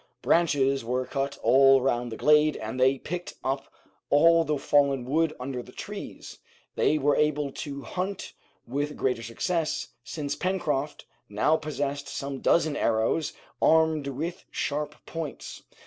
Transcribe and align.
Branches 0.23 0.83
were 0.83 1.05
cut 1.05 1.37
all 1.43 1.79
round 1.79 2.11
the 2.11 2.17
glade, 2.17 2.57
and 2.57 2.79
they 2.79 2.97
picked 2.97 3.35
up 3.43 3.71
all 4.09 4.43
the 4.43 4.57
fallen 4.57 5.05
wood 5.05 5.31
under 5.39 5.61
the 5.61 5.71
trees. 5.71 6.39
They 6.73 6.97
were 6.97 7.13
also 7.15 7.21
able 7.23 7.51
to 7.51 7.83
hunt 7.83 8.33
with 8.65 8.97
greater 8.97 9.21
success, 9.21 9.89
since 10.03 10.35
Pencroft 10.35 11.05
now 11.29 11.55
possessed 11.55 12.07
some 12.07 12.39
dozen 12.39 12.75
arrows 12.75 13.33
armed 13.61 14.07
with 14.07 14.43
sharp 14.49 14.95
points. 15.05 15.61